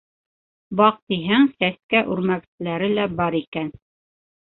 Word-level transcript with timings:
Баҡтиһәң, 0.79 1.45
сәскә 1.61 2.03
үрмәкселәре 2.17 2.91
лә 2.99 3.09
бар 3.23 3.43
икән. 3.47 3.75